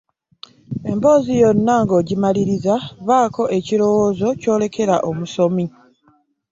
Emboozi 0.91 1.33
yonna 1.41 1.75
ng’ogimaliriza 1.83 2.75
baako 3.07 3.43
ekirowoozo 3.57 4.27
ky’olekera 4.41 4.95
omusomi. 5.09 5.65